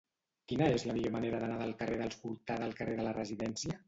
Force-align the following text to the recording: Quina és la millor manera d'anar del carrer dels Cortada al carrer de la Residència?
Quina 0.51 0.69
és 0.77 0.85
la 0.91 0.95
millor 0.95 1.11
manera 1.15 1.41
d'anar 1.43 1.57
del 1.59 1.75
carrer 1.81 1.99
dels 1.99 2.17
Cortada 2.23 2.65
al 2.69 2.73
carrer 2.81 2.97
de 3.01 3.07
la 3.09 3.13
Residència? 3.19 3.77